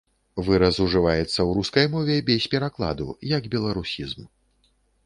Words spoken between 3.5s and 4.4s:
беларусізм.